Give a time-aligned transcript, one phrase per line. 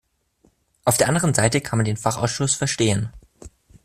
[0.83, 3.13] Auf der anderen Seite kann man den Fachausschuss verstehen.